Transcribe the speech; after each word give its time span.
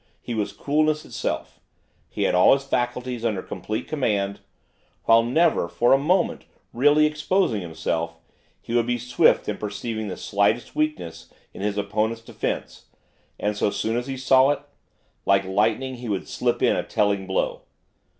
He 0.19 0.33
was 0.33 0.51
coolness 0.51 1.05
itself. 1.05 1.59
He 2.09 2.23
had 2.23 2.33
all 2.33 2.53
his 2.55 2.63
faculties 2.63 3.23
under 3.23 3.43
complete 3.43 3.87
command. 3.87 4.39
While 5.03 5.21
never, 5.21 5.67
for 5.69 5.93
a 5.93 5.97
moment, 5.99 6.45
really 6.73 7.05
exposing 7.05 7.61
himself, 7.61 8.15
he 8.59 8.73
would 8.73 8.87
be 8.87 8.97
swift 8.97 9.47
in 9.47 9.57
perceiving 9.59 10.07
the 10.07 10.17
slightest 10.17 10.75
weakness 10.75 11.31
in 11.53 11.61
his 11.61 11.77
opponents' 11.77 12.23
defence, 12.23 12.85
and, 13.39 13.55
so 13.55 13.69
soon 13.69 13.95
as 13.95 14.07
he 14.07 14.17
saw 14.17 14.49
it, 14.49 14.61
like 15.23 15.43
lightning, 15.45 15.93
he 15.93 16.09
would 16.09 16.27
slip 16.27 16.63
in 16.63 16.75
a 16.75 16.81
telling 16.81 17.27
blow. 17.27 17.61